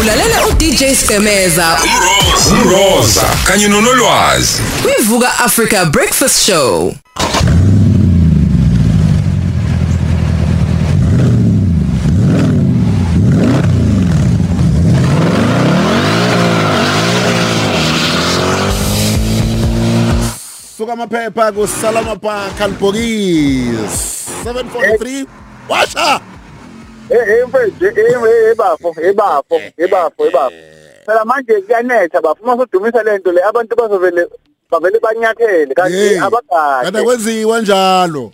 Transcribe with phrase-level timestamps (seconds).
[0.00, 1.78] ulalela uDJ Skemeza
[2.50, 4.62] umroza kanye nonolwazi.
[4.82, 6.94] Kwivuka Africa Breakfast Show.
[20.76, 25.26] Suka amaphepha kusalama pa kalbogis 743
[25.68, 26.20] washa!
[27.10, 30.52] Eh eh mfethu eh ebafo ebafo ebafo ebafo.
[31.06, 34.26] Phela manje kuyanetha bafo uma sodumisa lento le abantu bazovele
[34.70, 36.98] bavele banyathele kanti Hey, kanti abagade.
[36.98, 38.32] akwenziwa njalo.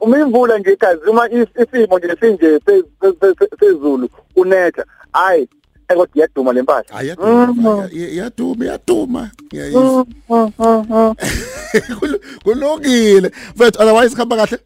[0.00, 5.48] Uma imvula nje igazi uma is- isimo nje sinje se- se- se- sezulu unetha hayi
[5.88, 6.84] ekodwa iyaduma lempahla.
[6.96, 10.06] ayaduma iyaduma iyaduma ngiyayizwa
[12.00, 13.30] Kul- kulungile.
[13.56, 14.58] Mfethu otherwise khamba kahle.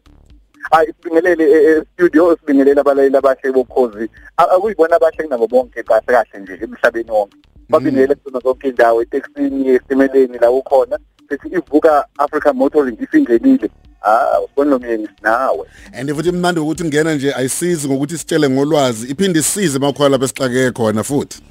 [0.71, 4.09] Hayi sibingelele e- e- studio sibingelele abalayeli abahle bokhozi.
[4.37, 7.37] A- akuyibona abahle kunabo bonke kahle kahle nje emhlabeni wonke.
[7.69, 10.99] Babingelele kusona zonke indawo etekisini esitimeleni la ukhona
[11.29, 13.69] sithi ivuka Africa Motoring isingenile
[14.01, 15.67] ah usibona nomyeni sinawe.
[15.93, 20.71] And futhi imnandi ukuthi ngena nje ayisizi ngokuthi sitshele ngolwazi iphinde isize makhona lapha esixakeke
[20.71, 21.41] khona futhi.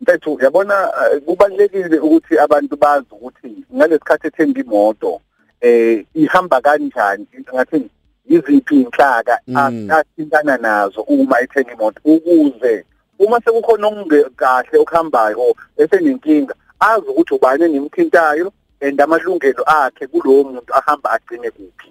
[0.00, 5.20] Mfethu yabona eh, kubalekile ukuthi abantu bazi ukuthi ngalesikhathi ethenga imoto
[5.60, 7.90] eh ihamba kanjani into ngathi
[8.30, 9.90] yiziphi inhlaka Mm.
[9.90, 12.00] athintana nazo uma ethenga imoto?
[12.04, 12.84] Ukuze
[13.18, 21.10] uma sekukhona okungekahle okuhambayo esenenkinga azi ukuthi ubani enemthintayo and amalungelo akhe kulowo muntu ahamba
[21.10, 21.88] agcine kuphi.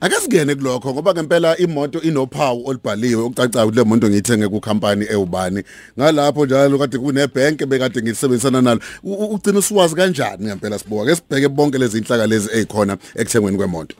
[0.00, 5.62] Ake singene kulokho ngoba ngempela imoto inophawu olubhaliwe okucacayo ukuthi le moto ngiyithenge kucompany ewubani.
[5.98, 8.80] Ngalapho njalo kade kunebhenke bekade ngisebenzisana nalo.
[9.04, 13.56] U- u- ugcina usiwazi kanjani ngempela sibuka ke sibheke bonke lezi inhlaka lezi ezikhona ekuthengweni
[13.58, 13.96] kwemoto.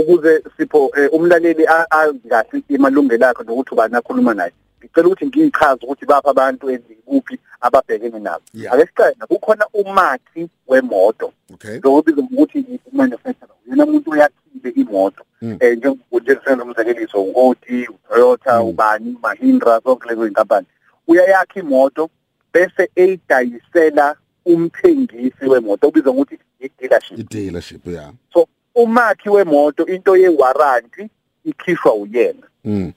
[0.00, 4.52] Ukuze sipho eh, umlaleli a- azi kahle imalungelo akhe nokuthi ubani akhuluma naye.
[4.80, 8.42] Ngicela ukuthi ngiyichaze ukuthi bapha abantu ezikuphi ababhekene nabo.
[8.54, 8.74] Yeah.
[8.74, 11.32] ake siqale kukhona umakhi wemoto.
[11.54, 11.80] Okay.
[11.84, 12.58] Lokubiza ngokuthi
[12.92, 15.22] i-manufacturer uyena umuntu oyakhile imoto.
[15.42, 15.56] Mm.
[15.60, 18.68] eh njengokujengisela umzekeliso u-Audi uToyota Mm.
[18.68, 20.66] ubani Mahindra zonke lezo inkampani
[21.08, 22.10] uyayakha imoto
[22.52, 27.18] bese eyidayisela umthengisi wemoto obizwa ngokuthi i-dealership.
[27.18, 31.08] I-dealership ya so umakhi wemoto into yewaranti
[31.44, 32.46] ikhishwa uyena.
[32.64, 32.92] Mm.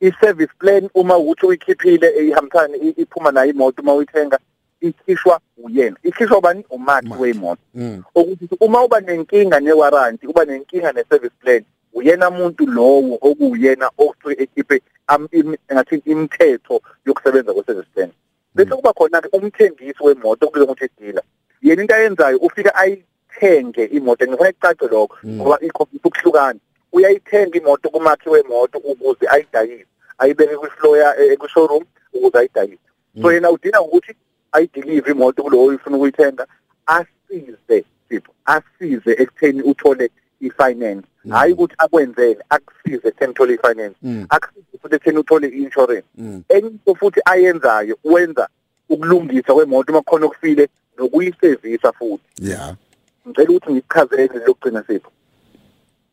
[0.00, 4.38] I-service plan uma ukuthi uyikhiphile eyihambisana iphuma nayo imoto uma uyithenga
[4.80, 5.96] ikhishwa uyena.
[6.02, 7.22] Ikhishwa bani umakhi Umakhi.
[7.22, 7.62] wemoto.
[7.74, 8.02] Mm.
[8.14, 14.82] Ukuthi uma uba nenkinga newaranti uba nenkinga ne-service plan uyena muntu lowo okuyena osuke ekhiphe
[15.06, 18.10] am- im- ngathi imithetho yokusebenza kwe-service plan.
[18.54, 21.22] Bese kuba khona-ke umthengisi wemoto okubizwa ngokuthi dealer
[21.62, 22.74] yena into ayenzayo ufika
[23.42, 24.26] ayithenge imoto.
[24.26, 25.36] Ngifuna kucace lokho Mm.
[25.40, 26.58] ngoba ikhompyutha ukuhlukana
[26.92, 29.86] uyayithenga imoto kumakhi wemoto ukuze ayidayise
[30.18, 32.78] ayibeke kwi-floor ya eh, kwi-showroom ukuze ayidayise.
[33.22, 33.32] So Mm.
[33.34, 34.14] yena udinga ukuthi
[34.52, 36.46] ayidelive imoto kulowo uyifuna ukuyithenga
[36.86, 40.10] asize sipho asize ekutheni uthole
[40.40, 41.06] i-finance.
[41.24, 41.32] Mm.
[41.32, 43.96] hayi ukuthi akwenzele akusize ekutheni uthole i-finance.
[44.02, 44.26] Mm.
[44.28, 46.04] Akusize futhi ekutheni uthole i-insurance.
[46.18, 46.42] Mm.
[46.48, 48.48] Enye into futhi ayenzayo wenza
[48.88, 50.68] ukulungisa kwemoto uma kukhona okufile
[50.98, 52.24] nokuyisevisa futhi.
[52.38, 52.74] Yeah.
[53.28, 55.10] Ngicela ukuthi ngikuchazele lokugcina sipho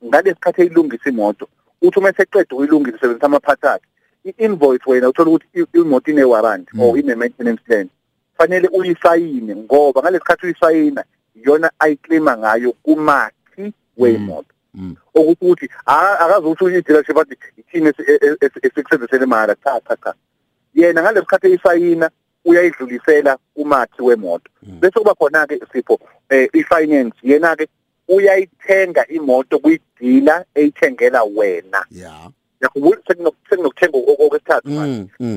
[0.06, 1.47] ngalesikhathi eyilungisa imoto
[1.81, 3.88] uthi uma eseqeda ukuyilungisa usebenzisa amaphathi akhe
[4.25, 6.79] i-invoice wena uthola ukuthi imoto ine-warranty Mm.
[6.81, 7.90] or ine-maintenance plan
[8.38, 11.03] fanele uyisayine ngoba ngalesikhathi uyisayina
[11.35, 18.06] iyona ayiclaima ngayo kumakhi wemoto mm ukuthi ukuthi a- akazi ukuthi i-dealership athi ithini esi-
[18.12, 20.13] e- e- esi- esikusebenzisele mahhala cha cha cha
[20.73, 22.09] yena ngalesikhathi eyisayina
[22.45, 24.51] uyayidlulisela kumakhi wemoto.
[24.63, 24.79] Mm.
[24.79, 25.99] bese kuba khona-ke sipho
[26.29, 27.15] eh, i-finance.
[27.23, 27.67] Yena-ke
[28.07, 31.85] uyayithenga imoto kwi-dealer eyithengela wena.
[31.91, 32.29] Yeah
[33.07, 35.09] sekuno- sekunokuthenga ok- okwesithathu manje.
[35.19, 35.27] mm.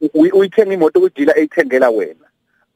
[0.00, 2.26] Mm uy- uyithenga imoto kwi-dealer eyithengela wena.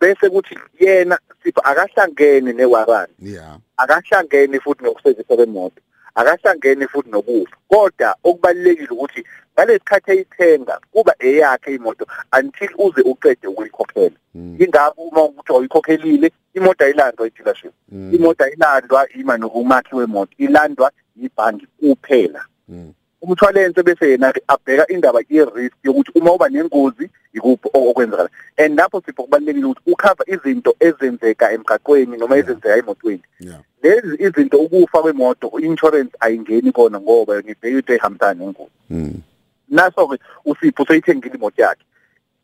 [0.00, 5.82] Bese kuthi yena sipho akahlangene ne-warranty yeah akahlangene futhi nokusebenzisa kwemoto.
[6.14, 7.56] Akahlangene futhi nokufa.
[7.68, 12.06] Kodwa okubalekile ukuthi ngalesikhathi eyithenga kuba eyakhe imoto
[12.38, 14.18] until uze uqede ukuyikhokhela.
[14.34, 20.92] Mm ingakho uma ukuthi uyikhokhelile imoto ayilandwa i-dealership mm imoto ayilandwa ima nokumakhi wemoto ilandwa
[21.16, 22.44] yibhangi kuphela.
[22.68, 22.92] Mm
[23.22, 29.22] umshwalense bese yena abheka indaba ye-risk yokuthi uma uba nengozi ikuphi okwenzakala and lapho sipho
[29.22, 32.44] kubalulekile ukuthi ukhava izinto ezenzeka emgaqweni noma Yeah.
[32.44, 33.22] ezenzeka emotweni.
[33.40, 33.60] Yeah.
[33.82, 39.22] Lezi izinto ukufa kwemoto i-insurance ayingeni kona ngoba ngibheka into ehambisana nengozi mm
[39.68, 41.84] naso-ke usipho useyithengile imoto yakhe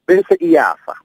[0.08, 0.96] bese iyafa.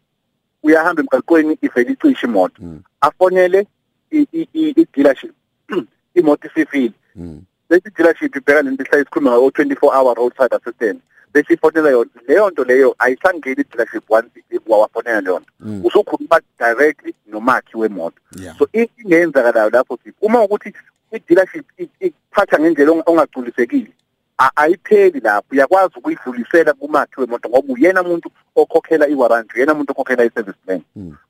[0.64, 2.62] Uyahamba emgaqweni ivele icishe imoto.
[2.62, 2.84] Mm.
[3.02, 3.68] afonele
[4.12, 5.34] i-dealership
[6.16, 6.94] imoto isifile.
[7.16, 7.42] Mm
[7.72, 11.02] lesi dealership ibheka lento ihlala isikhuluma ngayo 24 hour roadside assistance.
[11.34, 14.32] Bese ifonela yona leyo nto leyo ayisangeni dealership once
[14.68, 15.52] wawafonela leyo nto.
[15.88, 18.18] Usukhuluma directly nomakhi wemoto.
[18.40, 18.58] Yeah.
[18.58, 20.74] so into ingenzakalayo lapho sithi uma ukuthi
[21.12, 23.92] i-dealership i- ikuphatha ngendlela onga- ongagculisekile
[24.38, 25.48] a- ayipheli lapho.
[25.52, 30.82] Uyakwazi ukuyidlulisela kumakhi wemoto ngoba uyena umuntu okhokhela i-warranty uyena umuntu okhokhela i-service plan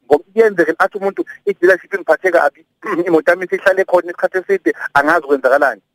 [0.06, 2.66] ngoba kuyenzeka athi umuntu i-dealership ingiphathe kabi
[3.08, 5.82] imoto yami isihlale khona isikhathi eside angazi kwenzakalani.
[5.82, 5.91] i-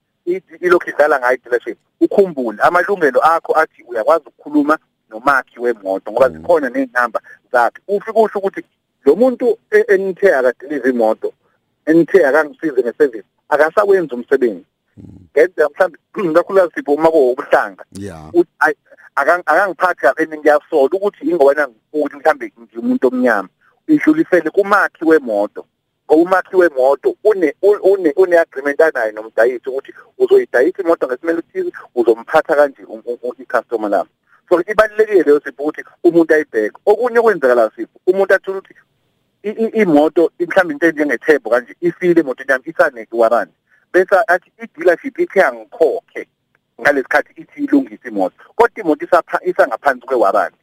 [0.60, 4.78] ilokhu idlala ngayo i-dealership ukhumbule amalungelo akho athi uyakwazi ukukhuluma
[5.10, 7.20] nomakhi wemoto ngoba zikhona ney'namba
[7.52, 7.82] zakhe.
[7.88, 8.64] Ufike usho ukuthi
[9.04, 11.32] lo muntu e- enithe akadilive imoto
[11.86, 14.66] enithe akangisize ngesevisi akasakwenza umsebenzi.
[15.32, 17.84] Ngenzeka mhlawumbe kakhulukazi sipho uma kuwubuhlanga
[18.32, 18.76] uthi
[19.16, 23.48] akangiphathi kahle ngiyasola ukuthi ingoba nangifuni mhlambe ngimuntu omnyama
[23.88, 25.66] idlulisele kumakhi wemoto.
[26.14, 32.82] Umakhi wemoto une une une agreement anayo nomdayisi ukuthi uzoyidayisa imoto ngesimele uthize uzomphatha kanje
[32.88, 34.08] u- u- u- i-customer lakho
[34.48, 36.78] so ibalulekile leyo sipho ukuthi umuntu ayibheke.
[36.86, 38.74] Okunye okwenzakala sipho umuntu athula ukuthi
[39.42, 43.52] i- i- imoto mhlawumbe into enjengethebo kanje ifile imoto yami isaneke warranty
[43.92, 46.26] bese athi i-dealership ikhe yangikhokhe
[46.80, 48.34] ngalesikhathi ithi ilungise imoto.
[48.56, 50.58] Kodwa imoto isapha isangaphansi kwewarranty.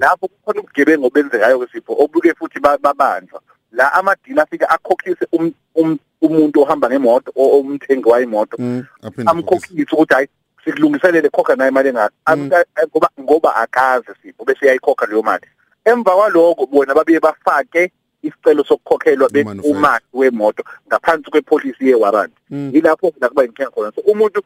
[0.00, 3.40] Lapho kukhona ubugebengu obenzekayo kwesipho obuke futhi ba- babanjwa.
[3.76, 9.30] La amadila afike akhokhise um- um- umuntu ohamba ngemoto o- umthengi wayimoto Mm, aphinde akhokhise.
[9.30, 10.28] amkhokhise ukuthi hayi
[10.64, 15.46] sikulungiselele khokha naye imali engaka Amka- ngoba ngoba akazi sipho bese yayikhokha leyo mali
[15.84, 17.92] emva kwaloko bona babuye bafake
[18.22, 19.62] isicelo sokukhokhelwa Umanufacturer.
[19.62, 22.70] bekumaki wemoto ngaphansi kwepolicy yewarranty Mm.
[22.74, 24.40] yilapho la kuba inkinga khona so umuntu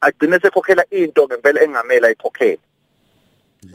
[0.00, 2.58] agcine sekhokhela into ngempela engamele ayikhokhele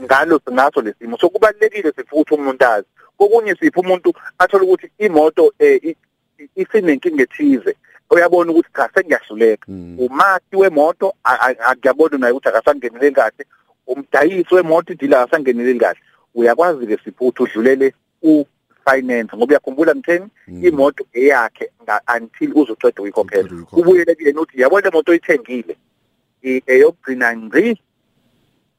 [0.02, 2.88] ngalo ngaso lesimo so kubalekile sifuthi ukuthi umuntu azi.
[3.18, 5.96] Kokunye sipho umuntu athola ukuthi imoto eh,
[6.56, 7.76] isinenkinga ethize.
[8.10, 9.96] Uyabona ukuthi cha sengiyahluleka Mm.
[10.00, 13.46] umakhi wemoto akuyabona naye ukuthi akasangenele kahle.
[13.88, 16.00] Umdayisi wemoto idila akasangenele kahle.
[16.36, 17.94] Uyakwazi ke siphuthi udlulele
[18.24, 18.46] u
[18.86, 20.28] finance ngoba uyakhumbula mtheni
[20.62, 21.72] imoto eyakhe
[22.18, 23.82] until uzoceda uyikhokhela Uceda uyikhokhela.
[23.82, 25.76] ubuyele kuyena uthi yabona imoto oyithengile?
[26.44, 27.78] Eyokugcina ngqi?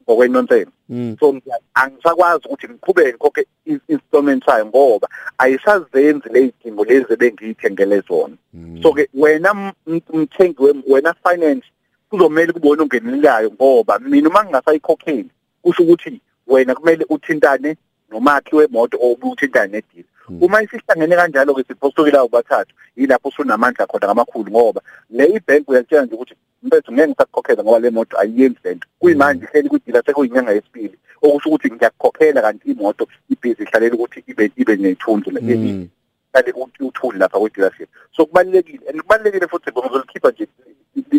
[0.09, 1.17] Ngokwenonseni Mm.
[1.21, 5.09] so ngiya- angisakwazi ukuthi ngiqhubeke ngikhokhe i- installment sayo ngoba
[5.39, 8.37] ayisazenzi ley'dingo lezi bengiyithengele zona.
[8.83, 11.67] So ke wena m- m- mthengi wem- wena finance
[12.11, 15.31] kuzomele kubona ungenelelayo ngoba mina uma ngingasayikhokheli
[15.63, 17.77] kusho ukuthi wena kumele uthintane
[18.11, 24.51] nomakhi wemoto or uthintane nedili uma isihlangene kanjalo ke siphostokela ubathathu yilapho usunamandla khona ngamakhulu
[24.51, 24.81] ngoba
[25.11, 29.69] le ibhenki uyatshela nje ukuthi mfethu ngeke ngisakukhokhela ngoba le moto ayiyenzi lento kuyimanje ihleli
[29.69, 35.41] kudila sekuyinyanga yesibili okusho ukuthi ngiyakukhokhela kanti imoto ibhizi ihlalela ukuthi ibe ibe nethunzi le
[35.41, 35.89] Mm.
[36.33, 40.49] kale uthuli lapha kwe-dealership so kubalulekile and kubalulekile futhi ngizolikhipha nje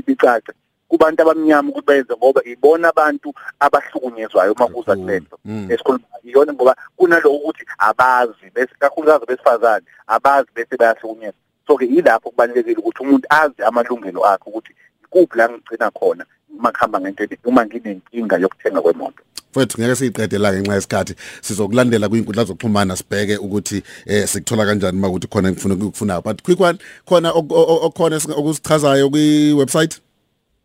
[0.07, 0.51] licace
[0.87, 5.01] kubantu abamnyama ukuthi benze ngoba ibona abantu abahlukunyezwayo uma kuza Kakhulu.
[5.05, 5.37] kulento.
[5.45, 5.71] Mm.
[5.71, 11.39] esikhuluma iyona ngoba kunaloko ukuthi abazi bese kakhulukazi besifazane abazi bese bayahlukunyezwa.
[11.67, 14.71] So ke yilapho kubalulekile ukuthi umuntu azi amalungelo akhe ukuthi
[15.03, 16.25] ikuphi la ngigcina khona
[16.59, 19.23] uma kuhamba ngento uma nginenkinga yokuthenga kwemoto.
[19.51, 21.15] Mfethu ngeke siyiqede la ngenxa yesikhathi.
[21.41, 26.21] Sizokulandela kwinkundla zokuxhumana sibheke ukuthi eh sikuthola kanjani makuthi khona ngifuna ukufuna.
[26.23, 29.99] But quick one khona ok- ok- okhona esinga- okusichazayo kwi website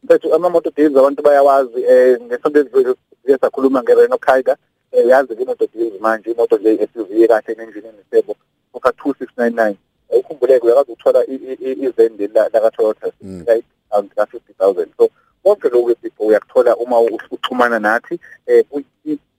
[0.02, 2.94] mfethu amamoto deals abantu bayawazi eh ngesonto ezivile
[3.24, 4.56] siye sakhuluma nge-Renault Kiger
[4.92, 8.36] eh yazi ke imoto deals manje imoto le SUV kahle nenjini enesebo
[8.74, 9.74] ukha 2699
[10.12, 13.44] Eh, ukhumbuleke uyakwazi ukuthola i- i- i- izende la la Toyota Mm.
[13.46, 15.08] right ka 50000 so
[15.44, 18.82] konke lokho esipho uyakuthola uma u- uxhumana nathi eh ku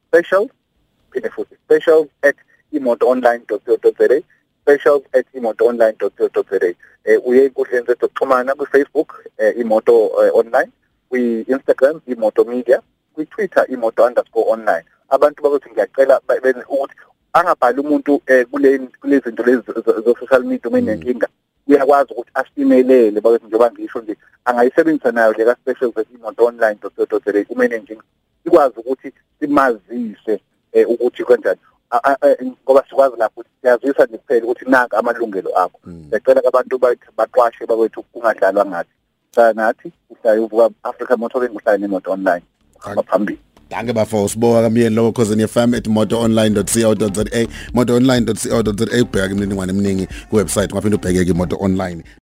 [0.07, 0.47] special
[1.11, 2.35] phinde futhi special at
[2.71, 4.21] imotoonline.co.za
[4.63, 6.73] specials at imotoonline.co.za
[7.05, 10.71] eh uye enkundleni zethu zokuxhumana ku-Facebook eh, imoto eh, online
[11.09, 12.81] kwi-Instagram imoto media
[13.13, 14.83] kwi-Twitter imoto underscore online.
[15.09, 16.95] Abantu bakuthi ngiyacela ba- benze ukuthi
[17.33, 21.27] angabhali umuntu eh, kule kule zinto lezi zo- zo-social media uma enenkinga
[21.67, 27.65] uyakwazi ukuthi asimelele bakuthi njengoba ngisho nje angayisebenzisa nayo le ka-specials at imoto online.co.za uma
[27.65, 28.03] enenkinga
[28.43, 30.41] sikwazi ukuthi simazise
[30.71, 31.72] eh, ukuthi kanjani A- a- a-
[32.63, 35.79] ngoba sikwazi lapho ukuthi siyazisa nje kuphela ukuthi naka amalungelo akho.
[35.87, 38.93] Ngiyacela abantu bathi baqwashe bakwethu kungadlalwa ngathi.
[39.35, 42.43] Hlala nathi uhlale uvuka Africa Motoring uhlale nemoto online
[42.79, 50.07] hamba phambili Danke bafo siboka kamyeni lokho cause FM at motoonline.co.za motoonline.co.za ubheka imininingwane eminingi
[50.29, 52.03] ku website ungaphinde ubheke ke moto online